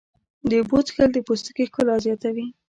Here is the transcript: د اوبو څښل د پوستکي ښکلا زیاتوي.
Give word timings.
د 0.49 0.51
اوبو 0.61 0.77
څښل 0.85 1.09
د 1.13 1.17
پوستکي 1.27 1.63
ښکلا 1.69 1.95
زیاتوي. 2.05 2.47